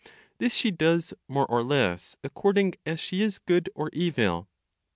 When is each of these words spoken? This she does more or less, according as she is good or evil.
This 0.39 0.51
she 0.55 0.71
does 0.71 1.13
more 1.27 1.45
or 1.45 1.61
less, 1.61 2.15
according 2.23 2.73
as 2.87 2.99
she 2.99 3.21
is 3.21 3.37
good 3.37 3.69
or 3.75 3.91
evil. 3.93 4.49